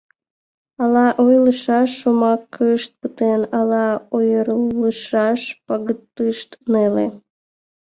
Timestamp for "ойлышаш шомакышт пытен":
1.23-3.41